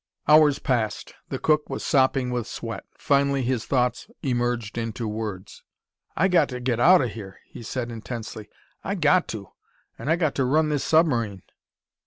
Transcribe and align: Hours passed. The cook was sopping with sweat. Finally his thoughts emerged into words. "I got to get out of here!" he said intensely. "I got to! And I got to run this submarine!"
Hours 0.27 0.57
passed. 0.57 1.13
The 1.29 1.37
cook 1.37 1.69
was 1.69 1.85
sopping 1.85 2.31
with 2.31 2.47
sweat. 2.47 2.85
Finally 2.97 3.43
his 3.43 3.67
thoughts 3.67 4.07
emerged 4.23 4.75
into 4.75 5.07
words. 5.07 5.61
"I 6.17 6.27
got 6.27 6.49
to 6.49 6.59
get 6.59 6.79
out 6.79 7.01
of 7.03 7.11
here!" 7.11 7.37
he 7.45 7.61
said 7.61 7.91
intensely. 7.91 8.49
"I 8.83 8.95
got 8.95 9.27
to! 9.27 9.49
And 9.99 10.09
I 10.09 10.15
got 10.15 10.33
to 10.37 10.43
run 10.45 10.69
this 10.69 10.83
submarine!" 10.83 11.43